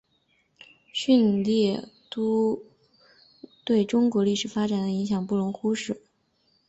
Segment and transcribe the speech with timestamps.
[0.91, 1.13] 旭
[1.43, 2.63] 烈兀
[3.63, 6.01] 对中国历史发展的影响不容忽视。